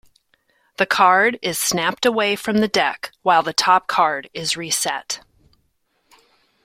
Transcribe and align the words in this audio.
The 0.77 0.87
card 0.87 1.37
is 1.43 1.59
snapped 1.59 2.07
away 2.07 2.35
from 2.35 2.57
the 2.57 2.67
deck 2.67 3.11
while 3.21 3.43
the 3.43 3.53
top 3.53 3.85
card 3.85 4.31
is 4.33 4.57
reset. 4.57 5.19